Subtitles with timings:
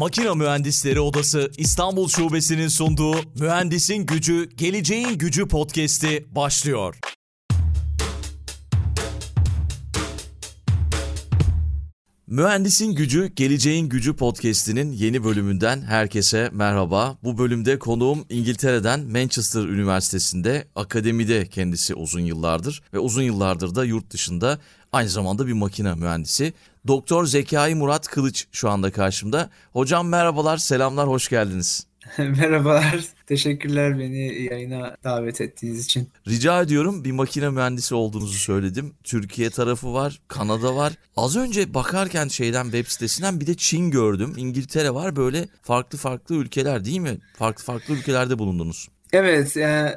[0.00, 6.96] Makina Mühendisleri Odası İstanbul Şubesi'nin sunduğu Mühendisin Gücü, Geleceğin Gücü podcast'i başlıyor.
[12.26, 17.18] Mühendisin Gücü, Geleceğin Gücü podcast'inin yeni bölümünden herkese merhaba.
[17.24, 24.10] Bu bölümde konuğum İngiltere'den Manchester Üniversitesi'nde akademide kendisi uzun yıllardır ve uzun yıllardır da yurt
[24.10, 24.58] dışında
[24.92, 26.52] aynı zamanda bir makine mühendisi.
[26.86, 29.50] Doktor Zekai Murat Kılıç şu anda karşımda.
[29.72, 31.86] Hocam merhabalar, selamlar, hoş geldiniz.
[32.18, 33.04] Merhabalar.
[33.26, 36.08] Teşekkürler beni yayına davet ettiğiniz için.
[36.28, 38.94] Rica ediyorum bir makine mühendisi olduğunuzu söyledim.
[39.04, 40.92] Türkiye tarafı var, Kanada var.
[41.16, 44.34] Az önce bakarken şeyden web sitesinden bir de Çin gördüm.
[44.36, 47.18] İngiltere var böyle farklı farklı ülkeler değil mi?
[47.38, 48.88] Farklı farklı ülkelerde bulundunuz.
[49.12, 49.90] Evet, yani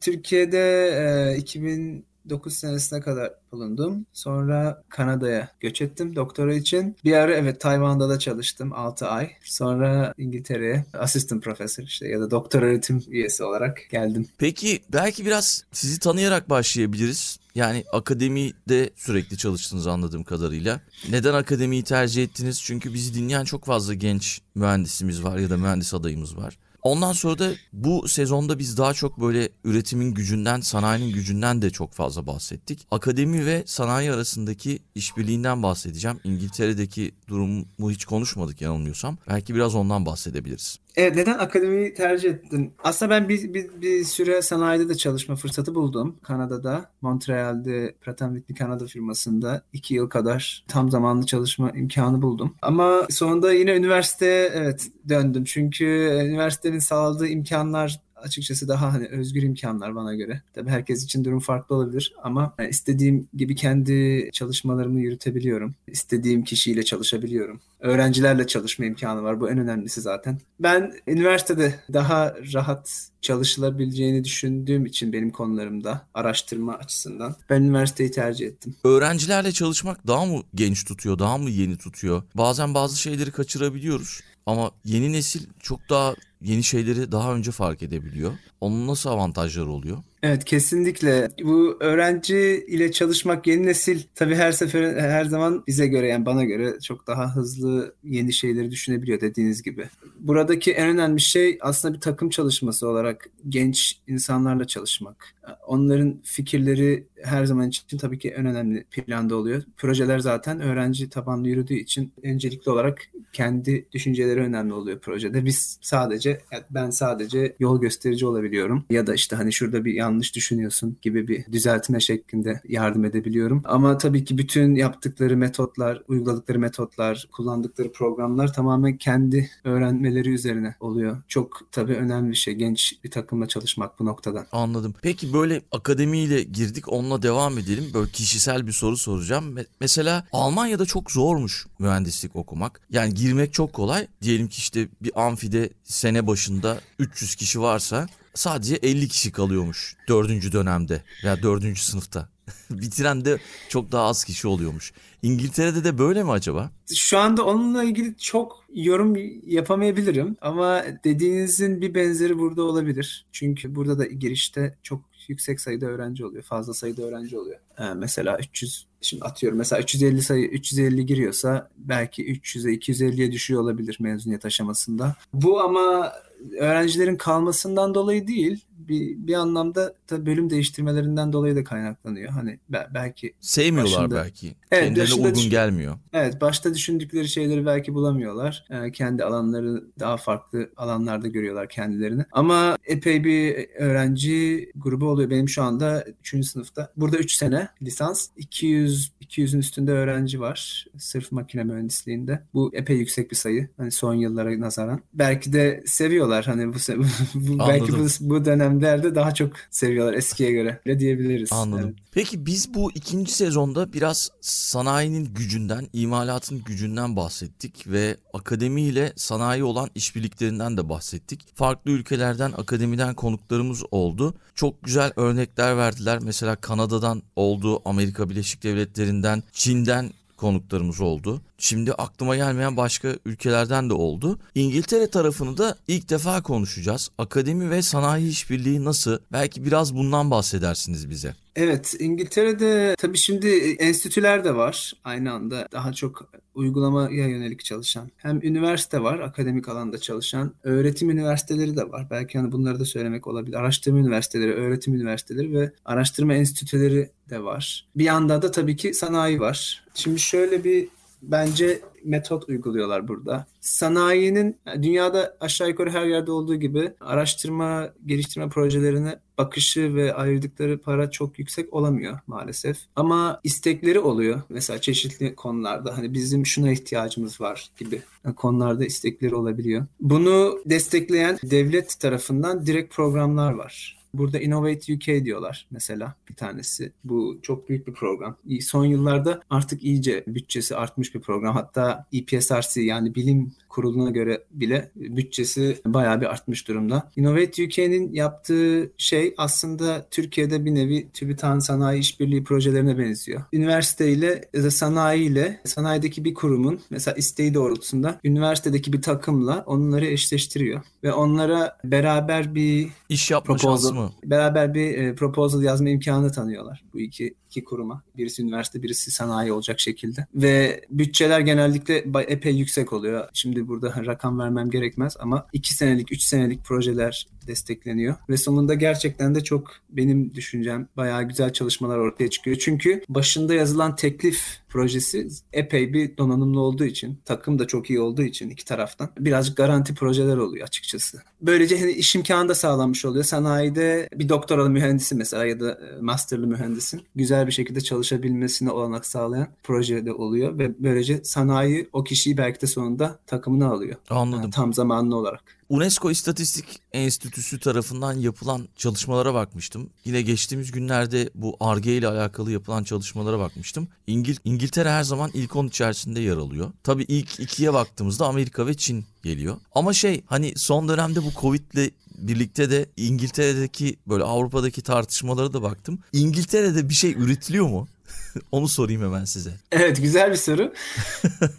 [0.00, 0.88] Türkiye'de
[1.34, 4.06] e, 2000 9 senesine kadar bulundum.
[4.12, 6.96] Sonra Kanada'ya göç ettim doktora için.
[7.04, 9.30] Bir ara evet Tayvan'da da çalıştım 6 ay.
[9.44, 14.28] Sonra İngiltere'ye asistan profesör işte ya da doktor öğretim üyesi olarak geldim.
[14.38, 17.38] Peki belki biraz sizi tanıyarak başlayabiliriz.
[17.54, 20.80] Yani akademide sürekli çalıştınız anladığım kadarıyla.
[21.10, 22.62] Neden akademiyi tercih ettiniz?
[22.62, 26.58] Çünkü bizi dinleyen çok fazla genç mühendisimiz var ya da mühendis adayımız var.
[26.84, 31.92] Ondan sonra da bu sezonda biz daha çok böyle üretimin gücünden, sanayinin gücünden de çok
[31.92, 32.86] fazla bahsettik.
[32.90, 36.20] Akademi ve sanayi arasındaki işbirliğinden bahsedeceğim.
[36.24, 39.18] İngiltere'deki durumu hiç konuşmadık yanılmıyorsam.
[39.28, 40.78] Belki biraz ondan bahsedebiliriz.
[40.96, 42.72] Evet neden akademiyi tercih ettin?
[42.84, 46.16] Aslında ben bir, bir, bir süre sanayide de çalışma fırsatı buldum.
[46.22, 52.54] Kanada'da, Montreal'de Pratt Whitney Kanada firmasında iki yıl kadar tam zamanlı çalışma imkanı buldum.
[52.62, 55.44] Ama sonunda yine üniversiteye evet döndüm.
[55.44, 55.84] Çünkü
[56.24, 60.42] üniversitenin sağladığı imkanlar açıkçası daha hani özgür imkanlar bana göre.
[60.54, 65.74] Tabii herkes için durum farklı olabilir ama yani istediğim gibi kendi çalışmalarımı yürütebiliyorum.
[65.86, 67.60] İstediğim kişiyle çalışabiliyorum.
[67.80, 69.40] Öğrencilerle çalışma imkanı var.
[69.40, 70.38] Bu en önemlisi zaten.
[70.60, 78.76] Ben üniversitede daha rahat çalışılabileceğini düşündüğüm için benim konularımda araştırma açısından ben üniversiteyi tercih ettim.
[78.84, 82.22] Öğrencilerle çalışmak daha mı genç tutuyor, daha mı yeni tutuyor?
[82.34, 88.32] Bazen bazı şeyleri kaçırabiliyoruz ama yeni nesil çok daha yeni şeyleri daha önce fark edebiliyor.
[88.60, 89.98] Onun nasıl avantajları oluyor?
[90.22, 91.30] Evet kesinlikle.
[91.42, 96.44] Bu öğrenci ile çalışmak yeni nesil tabii her sefer her zaman bize göre yani bana
[96.44, 99.88] göre çok daha hızlı yeni şeyleri düşünebiliyor dediğiniz gibi.
[100.20, 105.34] Buradaki en önemli şey aslında bir takım çalışması olarak genç insanlarla çalışmak.
[105.66, 109.62] Onların fikirleri her zaman için tabii ki en önemli planda oluyor.
[109.76, 115.44] Projeler zaten öğrenci tabanlı yürüdüğü için öncelikli olarak kendi düşünceleri önemli oluyor projede.
[115.44, 116.33] Biz sadece
[116.70, 121.52] ben sadece yol gösterici olabiliyorum ya da işte hani şurada bir yanlış düşünüyorsun gibi bir
[121.52, 123.62] düzeltme şeklinde yardım edebiliyorum.
[123.64, 131.22] Ama tabii ki bütün yaptıkları metotlar, uyguladıkları metotlar, kullandıkları programlar tamamen kendi öğrenmeleri üzerine oluyor.
[131.28, 134.46] Çok tabii önemli bir şey genç bir takımla çalışmak bu noktada.
[134.52, 134.94] Anladım.
[135.02, 137.84] Peki böyle akademiyle girdik onunla devam edelim.
[137.94, 139.56] Böyle kişisel bir soru soracağım.
[139.80, 142.80] Mesela Almanya'da çok zormuş mühendislik okumak.
[142.90, 144.06] Yani girmek çok kolay.
[144.22, 150.52] Diyelim ki işte bir amfide sene başında 300 kişi varsa sadece 50 kişi kalıyormuş dördüncü
[150.52, 152.28] dönemde veya dördüncü sınıfta.
[152.70, 154.92] Bitiren de çok daha az kişi oluyormuş.
[155.22, 156.70] İngiltere'de de böyle mi acaba?
[156.94, 163.26] Şu anda onunla ilgili çok yorum yapamayabilirim ama dediğinizin bir benzeri burada olabilir.
[163.32, 166.42] Çünkü burada da girişte çok yüksek sayıda öğrenci oluyor.
[166.42, 167.58] Fazla sayıda öğrenci oluyor.
[167.78, 173.96] Ee, mesela 300 şimdi atıyorum mesela 350 sayı 350 giriyorsa belki 300'e 250'ye düşüyor olabilir
[174.00, 175.16] mezuniyet aşamasında.
[175.34, 176.12] Bu ama
[176.60, 182.30] öğrencilerin kalmasından dolayı değil bir, bir anlamda da bölüm değiştirmelerinden dolayı da kaynaklanıyor.
[182.30, 184.54] Hani belki sevmiyorlar başında, belki.
[184.70, 185.98] Evet, Kendilerine uygun gelmiyor.
[186.12, 188.64] Evet, başta düşündükleri şeyleri belki bulamıyorlar.
[188.70, 192.24] Yani kendi alanları daha farklı alanlarda görüyorlar kendilerini.
[192.32, 195.30] Ama epey bir öğrenci grubu oluyor.
[195.30, 196.46] Benim şu anda 3.
[196.46, 196.92] sınıfta.
[196.96, 198.28] Burada 3 sene lisans.
[198.36, 200.86] 200 200'ün üstünde öğrenci var.
[200.98, 202.42] Sırf makine mühendisliğinde.
[202.54, 203.68] Bu epey yüksek bir sayı.
[203.76, 205.00] Hani son yıllara nazaran.
[205.14, 206.44] Belki de seviyorlar.
[206.44, 206.74] Hani bu,
[207.34, 210.80] bu belki bu, bu dönemlerde daha çok seviyorlar eskiye göre.
[210.86, 211.52] Öyle diyebiliriz.
[211.52, 211.84] Anladım.
[211.84, 212.03] Evet.
[212.14, 219.64] Peki biz bu ikinci sezonda biraz sanayinin gücünden, imalatın gücünden bahsettik ve akademi ile sanayi
[219.64, 221.56] olan işbirliklerinden de bahsettik.
[221.56, 224.34] Farklı ülkelerden, akademiden konuklarımız oldu.
[224.54, 226.18] Çok güzel örnekler verdiler.
[226.22, 231.42] Mesela Kanada'dan oldu, Amerika Birleşik Devletleri'nden, Çin'den konuklarımız oldu.
[231.58, 234.38] Şimdi aklıma gelmeyen başka ülkelerden de oldu.
[234.54, 237.10] İngiltere tarafını da ilk defa konuşacağız.
[237.18, 239.18] Akademi ve sanayi işbirliği nasıl?
[239.32, 241.34] Belki biraz bundan bahsedersiniz bize.
[241.56, 243.48] Evet, İngiltere'de tabii şimdi
[243.78, 245.68] enstitüler de var aynı anda.
[245.72, 252.06] Daha çok uygulamaya yönelik çalışan hem üniversite var, akademik alanda çalışan, öğretim üniversiteleri de var.
[252.10, 253.56] Belki hani bunları da söylemek olabilir.
[253.56, 257.86] Araştırma üniversiteleri, öğretim üniversiteleri ve araştırma enstitüleri de var.
[257.96, 259.84] Bir yanda da tabii ki sanayi var.
[259.94, 260.88] Şimdi şöyle bir
[261.22, 263.46] bence metot uyguluyorlar burada.
[263.60, 271.10] Sanayinin dünyada aşağı yukarı her yerde olduğu gibi araştırma, geliştirme projelerine bakışı ve ayırdıkları para
[271.10, 272.78] çok yüksek olamıyor maalesef.
[272.96, 274.42] Ama istekleri oluyor.
[274.48, 278.02] Mesela çeşitli konularda hani bizim şuna ihtiyacımız var gibi
[278.36, 279.86] konularda istekleri olabiliyor.
[280.00, 284.03] Bunu destekleyen devlet tarafından direkt programlar var.
[284.18, 286.92] Burada Innovate UK diyorlar mesela bir tanesi.
[287.04, 288.36] Bu çok büyük bir program.
[288.60, 291.54] Son yıllarda artık iyice bütçesi artmış bir program.
[291.54, 297.10] Hatta EPSRC yani bilim kuruluna göre bile bütçesi bayağı bir artmış durumda.
[297.16, 303.42] Innovate UK'nin yaptığı şey aslında Türkiye'de bir nevi TÜBİTAK'ın sanayi işbirliği projelerine benziyor.
[303.52, 309.64] Üniversite ile ya da sanayi ile sanayideki bir kurumun mesela isteği doğrultusunda üniversitedeki bir takımla
[309.66, 314.03] onları eşleştiriyor ve onlara beraber bir iş yapma şansı mı?
[314.24, 318.02] Beraber bir e, proposal yazma imkanı tanıyorlar bu iki iki kuruma.
[318.16, 320.26] Birisi üniversite, birisi sanayi olacak şekilde.
[320.34, 323.28] Ve bütçeler genellikle epey yüksek oluyor.
[323.32, 328.14] Şimdi burada rakam vermem gerekmez ama 2 senelik, 3 senelik projeler destekleniyor.
[328.28, 332.56] Ve sonunda gerçekten de çok benim düşüncem bayağı güzel çalışmalar ortaya çıkıyor.
[332.60, 338.22] Çünkü başında yazılan teklif projesi epey bir donanımlı olduğu için, takım da çok iyi olduğu
[338.22, 341.22] için iki taraftan birazcık garanti projeler oluyor açıkçası.
[341.40, 343.24] Böylece hani iş imkanı da sağlanmış oluyor.
[343.24, 349.06] Sanayide bir doktoralı mühendisi mesela ya da e, masterlı mühendisin güzel bir şekilde çalışabilmesine olanak
[349.06, 353.96] sağlayan projede oluyor ve böylece sanayi o kişiyi belki de sonunda takımına alıyor.
[354.10, 354.42] Anladım.
[354.42, 355.63] Yani tam zamanlı olarak.
[355.68, 359.90] UNESCO İstatistik Enstitüsü tarafından yapılan çalışmalara bakmıştım.
[360.04, 363.88] Yine geçtiğimiz günlerde bu ARGE ile alakalı yapılan çalışmalara bakmıştım.
[364.06, 366.72] İngil İngiltere her zaman ilk 10 içerisinde yer alıyor.
[366.82, 369.56] Tabii ilk ikiye baktığımızda Amerika ve Çin geliyor.
[369.74, 375.98] Ama şey hani son dönemde bu Covid'le birlikte de İngiltere'deki böyle Avrupa'daki tartışmalara da baktım.
[376.12, 377.88] İngiltere'de bir şey üretiliyor mu?
[378.52, 379.50] Onu sorayım hemen size.
[379.72, 380.72] Evet güzel bir soru.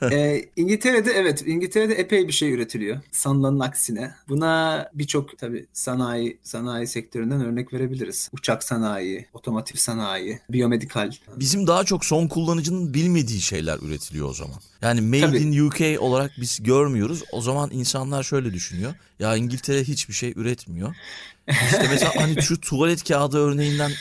[0.12, 3.02] ee, İngiltere'de evet İngiltere'de epey bir şey üretiliyor.
[3.12, 4.16] Sanılanın aksine.
[4.30, 8.30] Buna birçok tabii sanayi sanayi sektöründen örnek verebiliriz.
[8.34, 11.12] Uçak sanayi, otomotiv sanayi, biyomedikal.
[11.36, 14.60] Bizim daha çok son kullanıcının bilmediği şeyler üretiliyor o zaman.
[14.82, 15.38] Yani made tabii.
[15.38, 17.24] in UK olarak biz görmüyoruz.
[17.32, 18.94] O zaman insanlar şöyle düşünüyor.
[19.20, 20.96] Ya İngiltere hiçbir şey üretmiyor.
[21.50, 23.92] İşte mesela hani şu tuvalet kağıdı örneğinden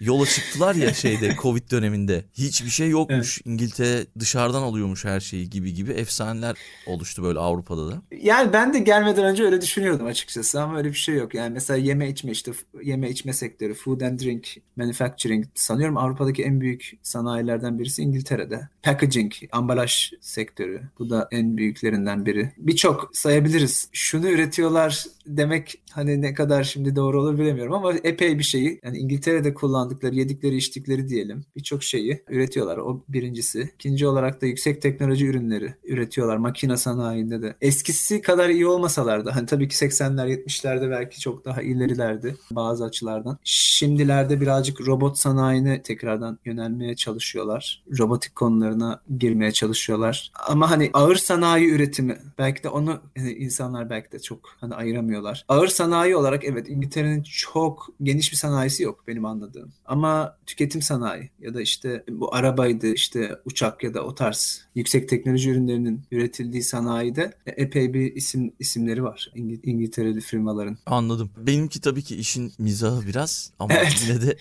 [0.00, 2.24] yola çıktılar ya şeyde Covid döneminde.
[2.34, 3.38] Hiçbir şey yokmuş.
[3.38, 3.46] Evet.
[3.46, 6.56] İngiltere dışarıdan alıyormuş her şeyi gibi gibi efsaneler
[6.86, 8.02] oluştu böyle Avrupa'da da.
[8.20, 11.34] Yani ben de gelmeden önce öyle düşünüyordum açıkçası ama öyle bir şey yok.
[11.34, 12.52] Yani mesela yeme içme işte
[12.82, 18.68] yeme içme sektörü, food and drink manufacturing sanıyorum Avrupa'daki en büyük sanayilerden birisi İngiltere'de.
[18.82, 20.82] Packaging, ambalaj sektörü.
[20.98, 22.52] Bu da en büyüklerinden biri.
[22.58, 23.88] Birçok sayabiliriz.
[23.92, 28.98] Şunu üretiyorlar demek hani ne kadar şimdi doğru olur bilemiyorum ama epey bir şeyi yani
[28.98, 32.76] İngiltere'de kullandıkları, yedikleri, içtikleri diyelim birçok şeyi üretiyorlar.
[32.76, 33.70] O birincisi.
[33.74, 36.36] İkinci olarak da yüksek teknoloji ürünleri üretiyorlar.
[36.36, 37.54] Makine sanayinde de.
[37.60, 42.84] Eskisi kadar iyi olmasalar da hani tabii ki 80'ler 70'lerde belki çok daha ilerilerdi bazı
[42.84, 43.38] açılardan.
[43.44, 47.82] Şimdilerde birazcık robot sanayine tekrardan yönelmeye çalışıyorlar.
[47.98, 50.30] Robotik konularına girmeye çalışıyorlar.
[50.48, 54.74] Ama hani ağır sanayi üretimi belki de onu yani insanlar belki de çok hani
[55.16, 55.44] ayıramıyorlar.
[55.48, 59.72] Ağır sanayi olarak evet İngiltere'nin çok geniş bir sanayisi yok benim anladığım.
[59.84, 65.08] Ama tüketim sanayi ya da işte bu arabaydı işte uçak ya da o tarz yüksek
[65.08, 70.78] teknoloji ürünlerinin üretildiği sanayide epey bir isim isimleri var İngil- İngiltereli firmaların.
[70.86, 71.30] Anladım.
[71.36, 74.06] Benimki tabii ki işin mizahı biraz ama evet.
[74.08, 74.36] yine de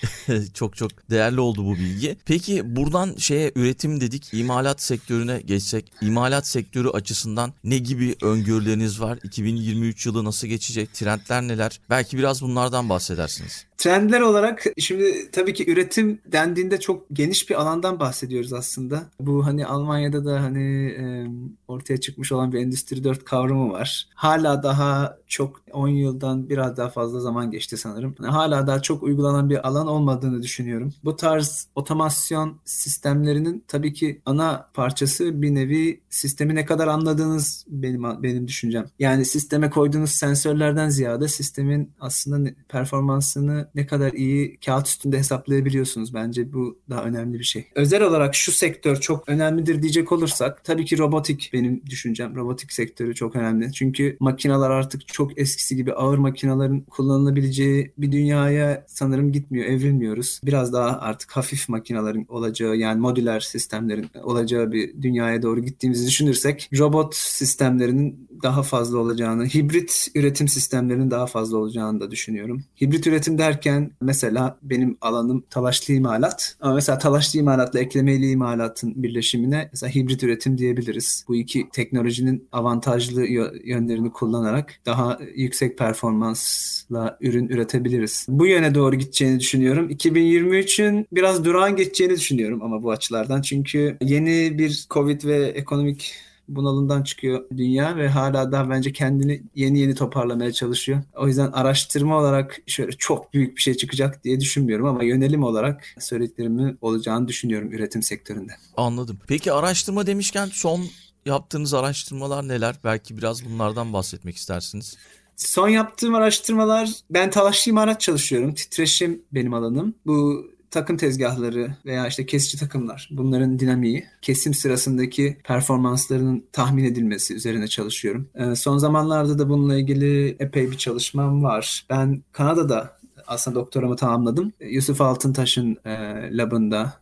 [0.53, 2.17] çok çok değerli oldu bu bilgi.
[2.25, 9.20] Peki buradan şeye üretim dedik, imalat sektörüne geçsek, imalat sektörü açısından ne gibi öngörüleriniz var?
[9.24, 10.64] 2023 yılı nasıl geçecek?
[10.74, 11.79] Trendler neler?
[11.89, 13.65] Belki biraz bunlardan bahsedersiniz.
[13.77, 19.03] Trendler olarak şimdi tabii ki üretim dendiğinde çok geniş bir alandan bahsediyoruz aslında.
[19.20, 21.27] Bu hani Almanya'da da hani e,
[21.67, 24.08] ortaya çıkmış olan bir Endüstri 4 kavramı var.
[24.15, 28.15] Hala daha çok 10 yıldan biraz daha fazla zaman geçti sanırım.
[28.22, 30.94] Hala daha çok uygulanan bir alan olmadığını düşünüyorum.
[31.03, 38.03] Bu tarz otomasyon sistemlerinin tabii ki ana parçası bir nevi sistemi ne kadar anladığınız benim
[38.24, 38.86] benim düşüncem.
[39.00, 46.13] Yani sisteme koyduğunuz sensörlerden ziyade sistemin aslında performansını ne kadar iyi kağıt üstünde hesaplayabiliyorsunuz.
[46.13, 47.67] Bence bu daha önemli bir şey.
[47.75, 52.36] Özel olarak şu sektör çok önemlidir diyecek olursak tabii ki robotik benim düşüncem.
[52.36, 53.74] Robotik sektörü çok önemli.
[53.74, 60.41] Çünkü makineler artık çok eskisi gibi ağır makinelerin kullanılabileceği bir dünyaya sanırım gitmiyor, evrilmiyoruz.
[60.43, 66.69] Biraz daha artık hafif makinelerin olacağı yani modüler sistemlerin olacağı bir dünyaya doğru gittiğimizi düşünürsek
[66.79, 72.63] robot sistemlerinin daha fazla olacağını, hibrit üretim sistemlerinin daha fazla olacağını da düşünüyorum.
[72.82, 79.70] Hibrit üretim derken mesela benim alanım talaşlı imalat ama mesela talaşlı imalatla eklemeli imalatın birleşimine
[79.74, 81.25] mesela hibrit üretim diyebiliriz.
[81.27, 83.25] Bu iki teknolojinin avantajlı
[83.65, 88.25] yönlerini kullanarak daha yüksek performansla ürün üretebiliriz.
[88.30, 89.89] Bu yöne doğru gideceğini düşünüyorum.
[89.89, 93.42] 2023'ün biraz durağan geçeceğini düşünüyorum ama bu açılardan.
[93.42, 96.15] Çünkü yeni bir Covid ve ekonomik
[96.48, 101.02] bunalımdan çıkıyor dünya ve hala daha bence kendini yeni yeni toparlamaya çalışıyor.
[101.16, 105.84] O yüzden araştırma olarak şöyle çok büyük bir şey çıkacak diye düşünmüyorum ama yönelim olarak
[106.00, 108.52] söylediklerimi olacağını düşünüyorum üretim sektöründe.
[108.78, 109.20] Anladım.
[109.28, 110.82] Peki araştırma demişken son
[111.25, 112.75] yaptığınız araştırmalar neler?
[112.84, 114.98] Belki biraz bunlardan bahsetmek istersiniz.
[115.38, 118.54] Son yaptığım araştırmalar ben talaşlı imarat çalışıyorum.
[118.54, 119.96] Titreşim benim alanım.
[120.06, 127.67] Bu takım tezgahları veya işte kesici takımlar bunların dinamiği, kesim sırasındaki performanslarının tahmin edilmesi üzerine
[127.67, 128.29] çalışıyorum.
[128.36, 131.86] Ee, son zamanlarda da bununla ilgili epey bir çalışmam var.
[131.89, 134.53] Ben Kanada'da aslında doktoramı tamamladım.
[134.60, 135.91] Yusuf Altıntaş'ın e,
[136.38, 136.94] labında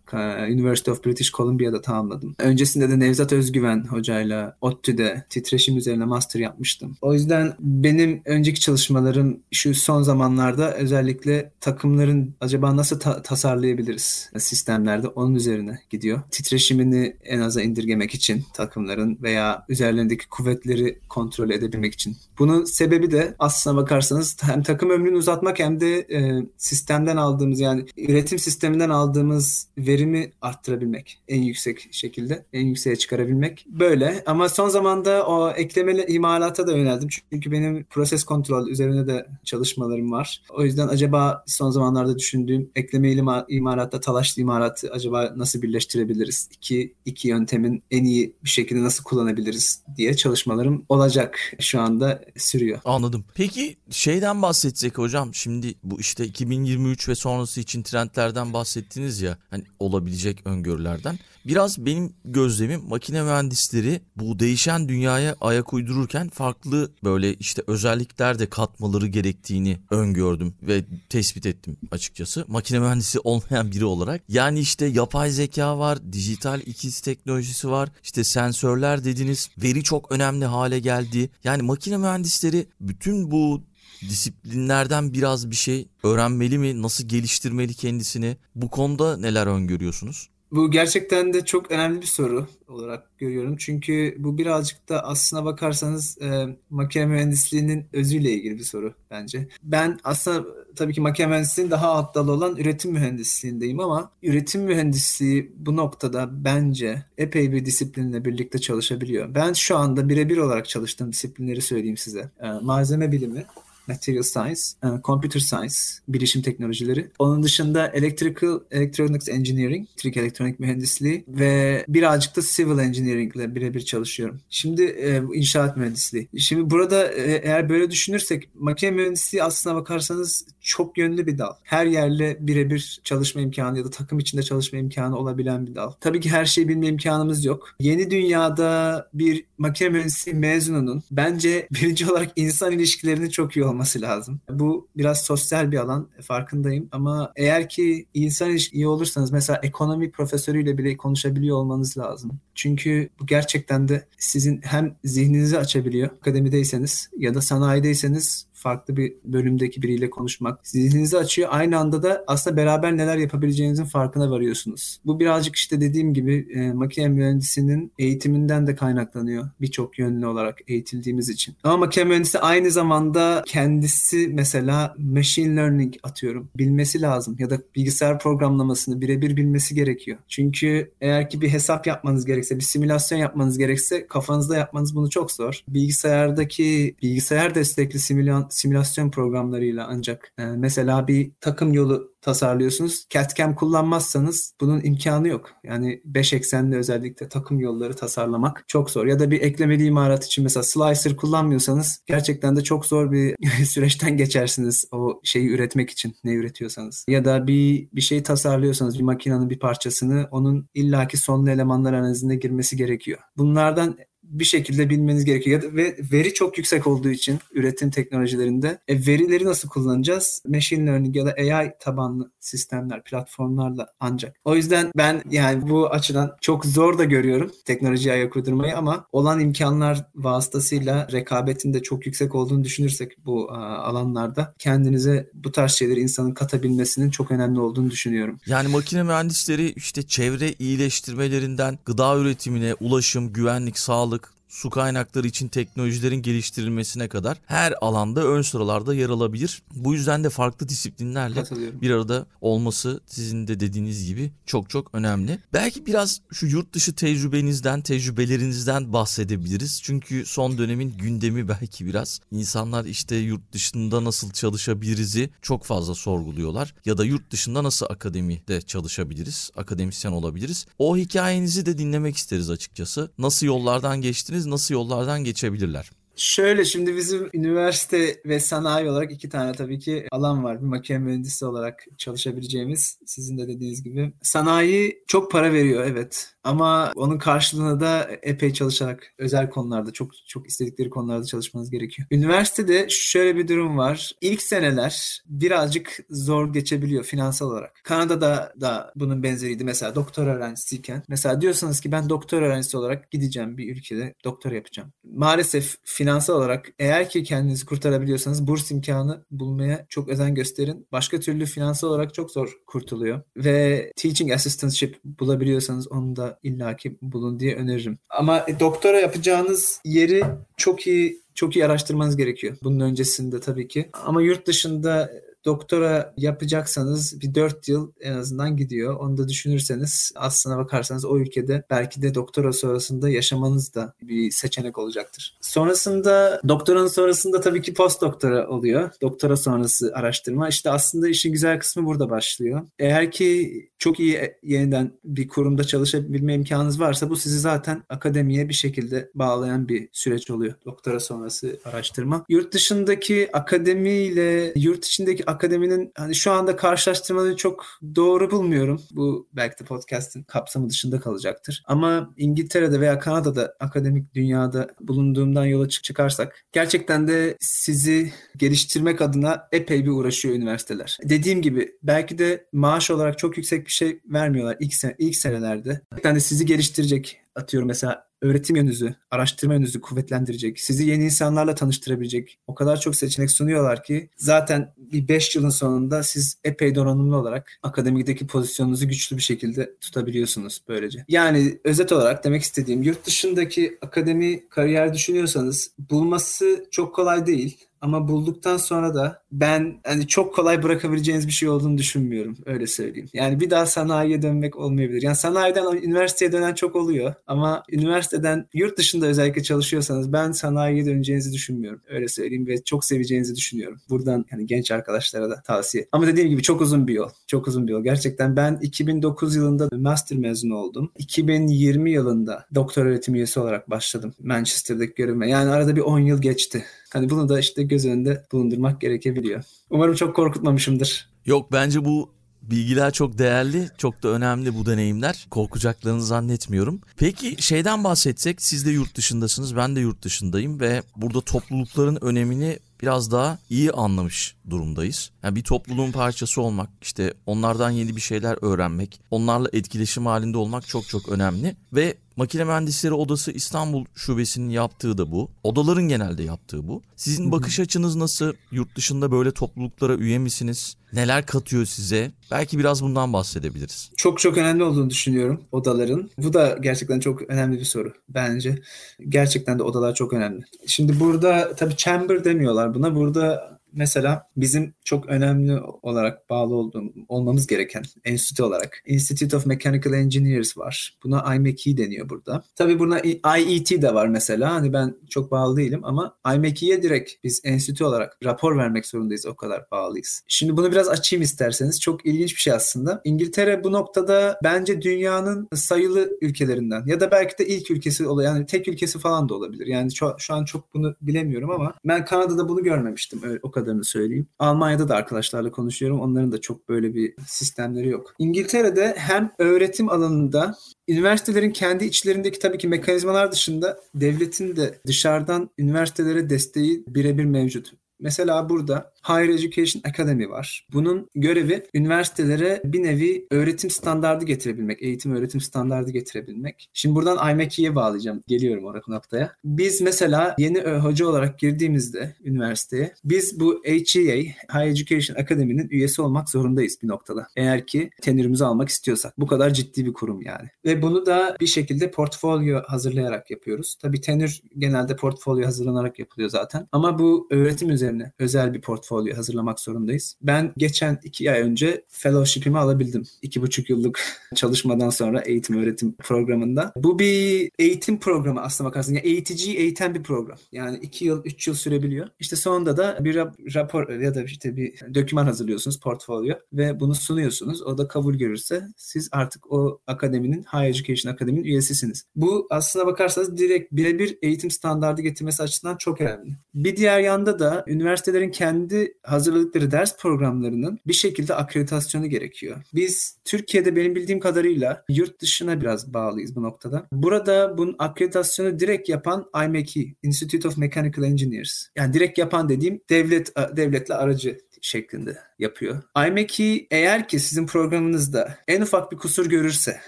[0.51, 2.35] University of British Columbia'da tamamladım.
[2.39, 6.97] Öncesinde de Nevzat Özgüven hocayla ODTÜ'de titreşim üzerine master yapmıştım.
[7.01, 15.07] O yüzden benim önceki çalışmalarım şu son zamanlarda özellikle takımların acaba nasıl ta- tasarlayabiliriz sistemlerde
[15.07, 16.21] onun üzerine gidiyor.
[16.31, 22.17] Titreşimini en aza indirgemek için takımların veya üzerlerindeki kuvvetleri kontrol edebilmek için.
[22.39, 27.85] Bunun sebebi de aslına bakarsanız hem takım ömrünü uzatmak hem de e, sistemden aldığımız yani
[27.97, 29.67] üretim sisteminden aldığımız
[30.03, 36.67] verimi arttırabilmek en yüksek şekilde en yükseğe çıkarabilmek böyle ama son zamanda o eklemeli imalata
[36.67, 40.41] da yöneldim çünkü benim proses kontrol üzerine de çalışmalarım var.
[40.49, 46.49] O yüzden acaba son zamanlarda düşündüğüm eklemeli imalatta talaşlı imalatı acaba nasıl birleştirebiliriz?
[46.51, 52.79] İki, iki yöntemin en iyi bir şekilde nasıl kullanabiliriz diye çalışmalarım olacak şu anda sürüyor.
[52.85, 53.25] Anladım.
[53.35, 59.63] Peki şeyden bahsetsek hocam şimdi bu işte 2023 ve sonrası için trendlerden bahsettiniz ya hani
[59.93, 61.19] olabilecek öngörülerden.
[61.45, 68.49] Biraz benim gözlemim makine mühendisleri bu değişen dünyaya ayak uydururken farklı böyle işte özellikler de
[68.49, 72.45] katmaları gerektiğini öngördüm ve tespit ettim açıkçası.
[72.47, 74.21] Makine mühendisi olmayan biri olarak.
[74.29, 80.45] Yani işte yapay zeka var, dijital ikiz teknolojisi var, işte sensörler dediniz, veri çok önemli
[80.45, 81.29] hale geldi.
[81.43, 83.63] Yani makine mühendisleri bütün bu
[84.09, 86.81] disiplinlerden biraz bir şey öğrenmeli mi?
[86.81, 88.37] Nasıl geliştirmeli kendisini?
[88.55, 90.29] Bu konuda neler öngörüyorsunuz?
[90.53, 93.57] Bu gerçekten de çok önemli bir soru olarak görüyorum.
[93.57, 99.47] Çünkü bu birazcık da aslına bakarsanız e, makine mühendisliğinin özüyle ilgili bir soru bence.
[99.63, 105.51] Ben aslında tabii ki makine mühendisliğinin daha alt dalı olan üretim mühendisliğindeyim ama üretim mühendisliği
[105.55, 109.35] bu noktada bence epey bir disiplinle birlikte çalışabiliyor.
[109.35, 112.31] Ben şu anda birebir olarak çalıştığım disiplinleri söyleyeyim size.
[112.39, 113.45] E, malzeme bilimi,
[113.87, 115.75] Material Science, uh, Computer Science,
[116.07, 117.07] bilişim teknolojileri.
[117.19, 123.81] Onun dışında Electrical Electronics Engineering, elektrik elektronik mühendisliği ve birazcık da Civil Engineering ile birebir
[123.81, 124.39] çalışıyorum.
[124.49, 126.27] Şimdi e, inşaat mühendisliği.
[126.37, 131.53] Şimdi burada e, eğer böyle düşünürsek makine mühendisliği aslına bakarsanız çok yönlü bir dal.
[131.63, 135.91] Her yerle birebir çalışma imkanı ya da takım içinde çalışma imkanı olabilen bir dal.
[135.91, 137.69] Tabii ki her şeyi bilme imkanımız yok.
[137.79, 144.39] Yeni dünyada bir makine mühendisliği mezununun bence birinci olarak insan ilişkilerini çok iyi olması lazım.
[144.49, 150.11] Bu biraz sosyal bir alan farkındayım ama eğer ki insan ilişki iyi olursanız mesela ekonomi
[150.11, 152.31] profesörüyle bile konuşabiliyor olmanız lazım.
[152.55, 159.81] Çünkü bu gerçekten de sizin hem zihninizi açabiliyor akademideyseniz ya da sanayideyseniz farklı bir bölümdeki
[159.81, 161.49] biriyle konuşmak zihninizi açıyor.
[161.51, 164.99] Aynı anda da aslında beraber neler yapabileceğinizin farkına varıyorsunuz.
[165.05, 169.49] Bu birazcık işte dediğim gibi e, makine mühendisinin eğitiminden de kaynaklanıyor.
[169.61, 171.55] Birçok yönlü olarak eğitildiğimiz için.
[171.63, 176.49] Ama makine mühendisi aynı zamanda kendisi mesela machine learning atıyorum.
[176.57, 180.17] Bilmesi lazım ya da bilgisayar programlamasını birebir bilmesi gerekiyor.
[180.27, 185.31] Çünkü eğer ki bir hesap yapmanız gerekse, bir simülasyon yapmanız gerekse kafanızda yapmanız bunu çok
[185.31, 185.63] zor.
[185.67, 190.33] Bilgisayardaki bilgisayar destekli simülasyon simülasyon programlarıyla ancak.
[190.37, 193.05] E, mesela bir takım yolu tasarlıyorsunuz.
[193.09, 195.49] CAD-CAM kullanmazsanız bunun imkanı yok.
[195.63, 199.05] Yani 5 eksenli özellikle takım yolları tasarlamak çok zor.
[199.05, 204.17] Ya da bir eklemeli imarat için mesela slicer kullanmıyorsanız gerçekten de çok zor bir süreçten
[204.17, 207.05] geçersiniz o şeyi üretmek için ne üretiyorsanız.
[207.07, 212.35] Ya da bir bir şey tasarlıyorsanız bir makinenin bir parçasını onun illaki sonlu elemanlar analizine
[212.35, 213.19] girmesi gerekiyor.
[213.37, 215.63] Bunlardan bir şekilde bilmeniz gerekiyor.
[215.75, 220.41] Ve veri çok yüksek olduğu için üretim teknolojilerinde e, verileri nasıl kullanacağız?
[220.47, 224.35] Machine learning ya da AI tabanlı sistemler, platformlarla ancak.
[224.45, 229.39] O yüzden ben yani bu açıdan çok zor da görüyorum teknolojiye ayak uydurmayı ama olan
[229.39, 236.31] imkanlar vasıtasıyla rekabetin de çok yüksek olduğunu düşünürsek bu alanlarda kendinize bu tarz şeyleri insanın
[236.31, 238.37] katabilmesinin çok önemli olduğunu düşünüyorum.
[238.45, 244.22] Yani makine mühendisleri işte çevre iyileştirmelerinden gıda üretimine, ulaşım, güvenlik, sağlık
[244.53, 249.61] su kaynakları için teknolojilerin geliştirilmesine kadar her alanda ön sıralarda yer alabilir.
[249.75, 251.43] Bu yüzden de farklı disiplinlerle
[251.81, 255.39] bir arada olması sizin de dediğiniz gibi çok çok önemli.
[255.53, 259.81] Belki biraz şu yurt dışı tecrübenizden, tecrübelerinizden bahsedebiliriz.
[259.83, 266.75] Çünkü son dönemin gündemi belki biraz insanlar işte yurt dışında nasıl çalışabiliriz'i çok fazla sorguluyorlar.
[266.85, 270.65] Ya da yurt dışında nasıl akademide çalışabiliriz, akademisyen olabiliriz.
[270.79, 273.11] O hikayenizi de dinlemek isteriz açıkçası.
[273.17, 274.42] Nasıl yollardan geçtiniz?
[274.47, 275.91] Nasıl yollardan geçebilirler?
[276.15, 280.61] Şöyle şimdi bizim üniversite ve sanayi olarak iki tane tabii ki alan var.
[280.61, 284.13] Bir makine mühendisi olarak çalışabileceğimiz sizin de dediğiniz gibi.
[284.21, 286.33] Sanayi çok para veriyor evet.
[286.43, 292.07] Ama onun karşılığında da epey çalışarak özel konularda çok çok istedikleri konularda çalışmanız gerekiyor.
[292.11, 294.11] Üniversitede şöyle bir durum var.
[294.21, 297.81] İlk seneler birazcık zor geçebiliyor finansal olarak.
[297.83, 299.63] Kanada'da da bunun benzeriydi.
[299.63, 301.03] Mesela doktor öğrencisiyken.
[301.07, 304.93] Mesela diyorsanız ki ben doktor öğrencisi olarak gideceğim bir ülkede doktor yapacağım.
[305.03, 310.87] Maalesef finansal olarak eğer ki kendinizi kurtarabiliyorsanız burs imkanı bulmaya çok özen gösterin.
[310.91, 313.21] Başka türlü finansal olarak çok zor kurtuluyor.
[313.37, 317.97] Ve teaching assistantship bulabiliyorsanız onu da illaki bulun diye öneririm.
[318.09, 320.23] Ama e, doktora yapacağınız yeri
[320.57, 322.57] çok iyi çok iyi araştırmanız gerekiyor.
[322.63, 323.89] Bunun öncesinde tabii ki.
[323.93, 325.11] Ama yurt dışında
[325.45, 328.95] doktora yapacaksanız bir 4 yıl en azından gidiyor.
[328.99, 334.77] Onu da düşünürseniz aslına bakarsanız o ülkede belki de doktora sonrasında yaşamanız da bir seçenek
[334.77, 335.37] olacaktır.
[335.41, 338.89] Sonrasında doktoranın sonrasında tabii ki post doktora oluyor.
[339.01, 340.49] Doktora sonrası araştırma.
[340.49, 342.67] İşte aslında işin güzel kısmı burada başlıyor.
[342.79, 348.53] Eğer ki çok iyi yeniden bir kurumda çalışabilme imkanınız varsa bu sizi zaten akademiye bir
[348.53, 350.53] şekilde bağlayan bir süreç oluyor.
[350.65, 352.25] Doktora sonrası araştırma.
[352.29, 357.65] Yurt dışındaki akademiyle yurt içindeki akademinin hani şu anda karşılaştırmaları çok
[357.95, 358.81] doğru bulmuyorum.
[358.91, 361.63] Bu belki de podcast'in kapsamı dışında kalacaktır.
[361.67, 369.85] Ama İngiltere'de veya Kanada'da akademik dünyada bulunduğumdan yola çıkarsak gerçekten de sizi geliştirmek adına epey
[369.85, 370.97] bir uğraşıyor üniversiteler.
[371.03, 375.81] Dediğim gibi belki de maaş olarak çok yüksek bir şey vermiyorlar ilk, sen ilk senelerde.
[376.03, 382.55] Yani sizi geliştirecek atıyorum mesela öğretim yönünüzü, araştırma yönünüzü kuvvetlendirecek, sizi yeni insanlarla tanıştırabilecek o
[382.55, 388.27] kadar çok seçenek sunuyorlar ki zaten bir 5 yılın sonunda siz epey donanımlı olarak akademideki
[388.27, 391.05] pozisyonunuzu güçlü bir şekilde tutabiliyorsunuz böylece.
[391.07, 398.07] Yani özet olarak demek istediğim yurt dışındaki akademi kariyer düşünüyorsanız bulması çok kolay değil ama
[398.07, 402.37] bulduktan sonra da ben hani çok kolay bırakabileceğiniz bir şey olduğunu düşünmüyorum.
[402.45, 403.09] Öyle söyleyeyim.
[403.13, 405.01] Yani bir daha sanayiye dönmek olmayabilir.
[405.01, 407.13] Yani sanayiden üniversiteye dönen çok oluyor.
[407.27, 411.81] Ama üniversiteden yurt dışında özellikle çalışıyorsanız ben sanayiye döneceğinizi düşünmüyorum.
[411.89, 413.79] Öyle söyleyeyim ve çok seveceğinizi düşünüyorum.
[413.89, 415.87] Buradan yani genç arkadaşlara da tavsiye.
[415.91, 417.09] Ama dediğim gibi çok uzun bir yol.
[417.27, 417.83] Çok uzun bir yol.
[417.83, 420.91] Gerçekten ben 2009 yılında master mezunu oldum.
[420.97, 425.29] 2020 yılında doktor öğretim üyesi olarak başladım Manchester'daki görevime.
[425.29, 426.63] Yani arada bir 10 yıl geçti.
[426.93, 429.43] Hani bunu da işte göz önünde bulundurmak gerekebiliyor.
[429.69, 431.09] Umarım çok korkutmamışımdır.
[431.25, 435.27] Yok bence bu bilgiler çok değerli, çok da önemli bu deneyimler.
[435.29, 436.81] Korkacaklarını zannetmiyorum.
[436.97, 442.59] Peki şeyden bahsetsek siz de yurt dışındasınız, ben de yurt dışındayım ve burada toplulukların önemini
[442.81, 445.11] biraz daha iyi anlamış durumdayız.
[445.23, 450.67] Yani bir topluluğun parçası olmak, işte onlardan yeni bir şeyler öğrenmek, onlarla etkileşim halinde olmak
[450.67, 455.29] çok çok önemli ve Makine Mühendisleri Odası İstanbul Şubesi'nin yaptığı da bu.
[455.43, 456.81] Odaların genelde yaptığı bu.
[456.95, 458.33] Sizin bakış açınız nasıl?
[458.51, 460.77] Yurt dışında böyle topluluklara üye misiniz?
[460.93, 462.11] Neler katıyor size?
[462.31, 463.91] Belki biraz bundan bahsedebiliriz.
[463.97, 466.09] Çok çok önemli olduğunu düşünüyorum odaların.
[466.17, 468.61] Bu da gerçekten çok önemli bir soru bence.
[469.09, 470.43] Gerçekten de odalar çok önemli.
[470.67, 472.95] Şimdi burada tabii chamber demiyorlar buna.
[472.95, 479.93] Burada Mesela bizim çok önemli olarak bağlı olduğum, olmamız gereken enstitü olarak Institute of Mechanical
[479.93, 480.97] Engineers var.
[481.03, 482.43] Buna IMechE deniyor burada.
[482.55, 484.53] Tabii buna IET de var mesela.
[484.53, 489.25] Hani ben çok bağlı değilim ama IMechE'ye direkt biz enstitü olarak rapor vermek zorundayız.
[489.25, 490.23] O kadar bağlıyız.
[490.27, 491.81] Şimdi bunu biraz açayım isterseniz.
[491.81, 493.01] Çok ilginç bir şey aslında.
[493.03, 498.33] İngiltere bu noktada bence dünyanın sayılı ülkelerinden ya da belki de ilk ülkesi oluyor.
[498.35, 499.67] Yani tek ülkesi falan da olabilir.
[499.67, 503.19] Yani şu, şu an çok bunu bilemiyorum ama ben Kanada'da bunu görmemiştim.
[503.23, 504.27] Öyle, o kadarını söyleyeyim.
[504.39, 505.99] Almanya'da da arkadaşlarla konuşuyorum.
[505.99, 508.13] Onların da çok böyle bir sistemleri yok.
[508.19, 510.55] İngiltere'de hem öğretim alanında
[510.87, 517.73] Üniversitelerin kendi içlerindeki tabii ki mekanizmalar dışında devletin de dışarıdan üniversitelere desteği birebir mevcut.
[517.99, 520.67] Mesela burada Higher Education Academy var.
[520.73, 526.69] Bunun görevi üniversitelere bir nevi öğretim standardı getirebilmek, eğitim öğretim standardı getirebilmek.
[526.73, 528.23] Şimdi buradan IMEC'ye bağlayacağım.
[528.27, 529.35] Geliyorum oraya noktaya.
[529.45, 534.15] Biz mesela yeni hoca olarak girdiğimizde üniversiteye biz bu HEA,
[534.53, 537.27] Higher Education Academy'nin üyesi olmak zorundayız bir noktada.
[537.35, 539.19] Eğer ki tenürümüzü almak istiyorsak.
[539.19, 540.49] Bu kadar ciddi bir kurum yani.
[540.65, 543.75] Ve bunu da bir şekilde portfolyo hazırlayarak yapıyoruz.
[543.81, 546.67] Tabii tenür genelde portfolyo hazırlanarak yapılıyor zaten.
[546.71, 550.15] Ama bu öğretim üzerine özel bir portfolyo hazırlamak zorundayız.
[550.21, 553.03] Ben geçen iki ay önce fellowship'imi alabildim.
[553.21, 554.03] İki buçuk yıllık
[554.35, 556.73] çalışmadan sonra eğitim öğretim programında.
[556.75, 558.93] Bu bir eğitim programı aslında bakarsın.
[558.93, 560.37] Yani eğiticiyi eğiten bir program.
[560.51, 562.07] Yani iki yıl, üç yıl sürebiliyor.
[562.19, 563.15] İşte sonunda da bir
[563.55, 567.61] rapor ya da işte bir doküman hazırlıyorsunuz, portfolyo ve bunu sunuyorsunuz.
[567.61, 572.05] O da kabul görürse siz artık o akademinin, Higher Education Akademinin üyesisiniz.
[572.15, 576.37] Bu aslına bakarsanız direkt birebir eğitim standardı getirmesi açısından çok önemli.
[576.53, 582.57] Bir diğer yanda da üniversitelerin kendi hazırladıkları ders programlarının bir şekilde akreditasyonu gerekiyor.
[582.73, 586.87] Biz Türkiye'de benim bildiğim kadarıyla yurt dışına biraz bağlıyız bu noktada.
[586.93, 591.67] Burada bunun akreditasyonu direkt yapan IMechE, Institute of Mechanical Engineers.
[591.75, 595.83] Yani direkt yapan dediğim devlet devletle aracı şeklinde yapıyor.
[596.07, 599.79] IMechE eğer ki sizin programınızda en ufak bir kusur görürse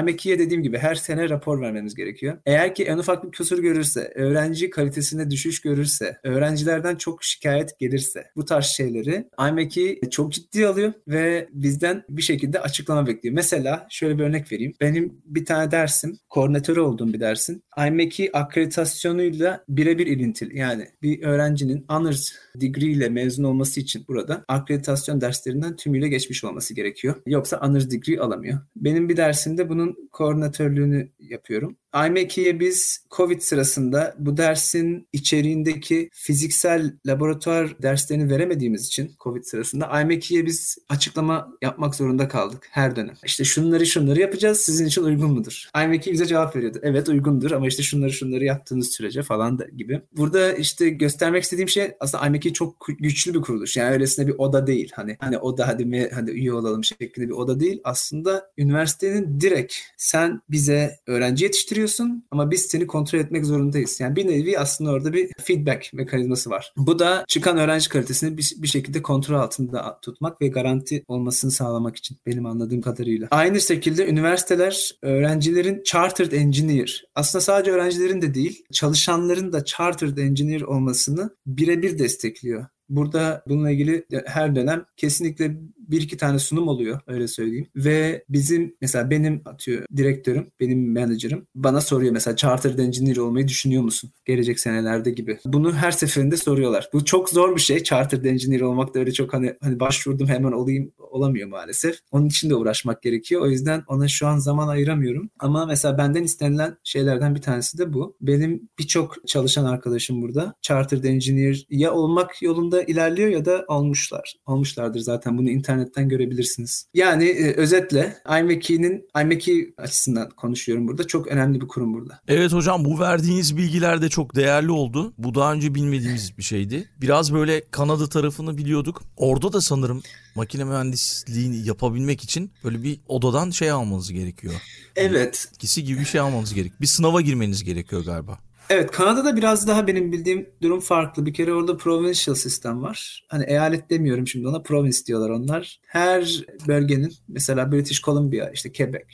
[0.00, 2.38] IMEK'ye dediğim gibi her sene rapor vermemiz gerekiyor.
[2.46, 8.24] Eğer ki en ufak bir kusur görürse, öğrenci kalitesinde düşüş görürse, öğrencilerden çok şikayet gelirse
[8.36, 13.34] bu tarz şeyleri IMEK'i çok ciddi alıyor ve bizden bir şekilde açıklama bekliyor.
[13.34, 14.74] Mesela şöyle bir örnek vereyim.
[14.80, 20.58] Benim bir tane dersim, koordinatörü olduğum bir dersin IMEK'i akreditasyonuyla birebir ilintili.
[20.58, 22.22] Yani bir öğrencinin honors
[22.60, 27.14] degree ile mezun olması için burada akreditasyon derslerinden tümüyle geçmiş olması gerekiyor.
[27.26, 28.58] Yoksa honors degree alamıyor.
[28.76, 31.76] Benim bir dersimde bu bunun koordinatörlüğünü yapıyorum.
[32.06, 40.46] IMEC'ye biz COVID sırasında bu dersin içeriğindeki fiziksel laboratuvar derslerini veremediğimiz için COVID sırasında IMEC'ye
[40.46, 43.14] biz açıklama yapmak zorunda kaldık her dönem.
[43.24, 45.70] İşte şunları şunları yapacağız sizin için uygun mudur?
[45.84, 46.78] IMEC bize cevap veriyordu.
[46.82, 50.02] Evet uygundur ama işte şunları şunları yaptığınız sürece falan da gibi.
[50.16, 53.76] Burada işte göstermek istediğim şey aslında IMEC çok güçlü bir kuruluş.
[53.76, 54.90] Yani öylesine bir oda değil.
[54.94, 57.80] Hani hani oda hadi mi hadi üye olalım şeklinde bir oda değil.
[57.84, 64.00] Aslında üniversitenin direkt sen bize öğrenci yetiştiriyorsun yapıyorsun ama biz seni kontrol etmek zorundayız.
[64.00, 66.72] Yani bir nevi aslında orada bir feedback mekanizması var.
[66.76, 71.96] Bu da çıkan öğrenci kalitesini bir, bir şekilde kontrol altında tutmak ve garanti olmasını sağlamak
[71.96, 73.28] için benim anladığım kadarıyla.
[73.30, 80.60] Aynı şekilde üniversiteler öğrencilerin chartered engineer aslında sadece öğrencilerin de değil çalışanların da chartered engineer
[80.60, 82.66] olmasını birebir destekliyor.
[82.88, 85.56] Burada bununla ilgili her dönem kesinlikle
[85.90, 87.66] bir iki tane sunum oluyor öyle söyleyeyim.
[87.76, 93.82] Ve bizim mesela benim atıyor direktörüm, benim menajerim bana soruyor mesela chartered engineer olmayı düşünüyor
[93.82, 94.12] musun?
[94.24, 95.38] Gelecek senelerde gibi.
[95.44, 96.88] Bunu her seferinde soruyorlar.
[96.92, 97.82] Bu çok zor bir şey.
[97.82, 101.98] Chartered engineer olmak da öyle çok hani hani başvurdum hemen olayım olamıyor maalesef.
[102.10, 103.42] Onun için de uğraşmak gerekiyor.
[103.42, 105.30] O yüzden ona şu an zaman ayıramıyorum.
[105.38, 108.16] Ama mesela benden istenilen şeylerden bir tanesi de bu.
[108.20, 114.34] Benim birçok çalışan arkadaşım burada chartered engineer ya olmak yolunda ilerliyor ya da olmuşlar.
[114.46, 116.84] Olmuşlardır zaten bunu internetten görebilirsiniz.
[116.94, 121.06] Yani e, özetle iMackey'nin iMackey açısından konuşuyorum burada.
[121.06, 122.20] Çok önemli bir kurum burada.
[122.28, 125.14] Evet hocam bu verdiğiniz bilgiler de çok değerli oldu.
[125.18, 126.88] Bu daha önce bilmediğimiz bir şeydi.
[127.00, 129.02] Biraz böyle Kanada tarafını biliyorduk.
[129.16, 130.02] Orada da sanırım
[130.34, 134.54] makine mühendisliğini yapabilmek için böyle bir odadan şey almanız gerekiyor.
[134.96, 135.48] Evet.
[135.54, 136.80] İkisi gibi bir şey almanız gerek.
[136.80, 138.38] Bir sınava girmeniz gerekiyor galiba.
[138.70, 141.26] Evet Kanada'da biraz daha benim bildiğim durum farklı.
[141.26, 143.26] Bir kere orada provincial sistem var.
[143.28, 145.80] Hani eyalet demiyorum şimdi ona province diyorlar onlar.
[145.86, 149.06] Her bölgenin mesela British Columbia, işte Quebec,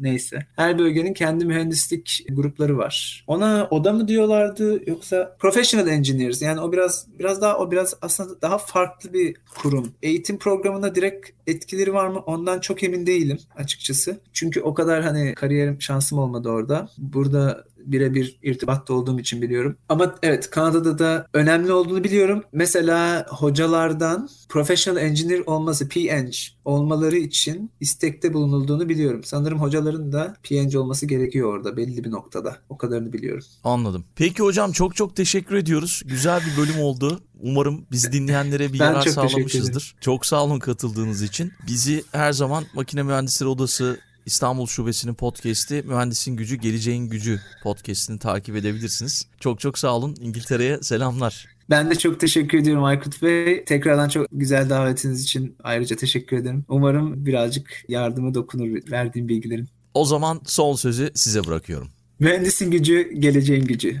[0.00, 0.46] neyse.
[0.56, 3.24] Her bölgenin kendi mühendislik grupları var.
[3.26, 8.42] Ona oda mı diyorlardı yoksa professional engineers yani o biraz biraz daha o biraz aslında
[8.42, 9.94] daha farklı bir kurum.
[10.02, 14.20] Eğitim programına direkt etkileri var mı ondan çok emin değilim açıkçası.
[14.32, 16.88] Çünkü o kadar hani kariyerim şansım olmadı orada.
[16.98, 19.76] Burada birebir irtibatta olduğum için biliyorum.
[19.88, 22.42] Ama evet Kanada'da da önemli olduğunu biliyorum.
[22.52, 26.32] Mesela hocalardan professional engineer olması, PEng
[26.64, 29.20] olmaları için istekte bulunulduğunu biliyorum.
[29.24, 32.56] Sanırım hocaların da PEng olması gerekiyor orada belli bir noktada.
[32.68, 33.44] O kadarını biliyorum.
[33.64, 34.04] Anladım.
[34.16, 36.02] Peki hocam çok çok teşekkür ediyoruz.
[36.06, 37.20] Güzel bir bölüm oldu.
[37.42, 39.94] Umarım bizi dinleyenlere bir yarar sağlamışızdır.
[40.00, 41.52] Çok sağ olun katıldığınız için.
[41.66, 48.56] Bizi her zaman Makine Mühendisleri Odası İstanbul Şubesi'nin podcast'i Mühendisin Gücü Geleceğin Gücü podcast'ini takip
[48.56, 49.26] edebilirsiniz.
[49.40, 50.16] Çok çok sağ olun.
[50.20, 51.46] İngiltere'ye selamlar.
[51.70, 53.64] Ben de çok teşekkür ediyorum Aykut Bey.
[53.64, 56.64] Tekrardan çok güzel davetiniz için ayrıca teşekkür ederim.
[56.68, 59.68] Umarım birazcık yardımı dokunur verdiğim bilgilerin.
[59.94, 61.88] O zaman son sözü size bırakıyorum.
[62.18, 64.00] Mühendisin gücü, geleceğin gücü.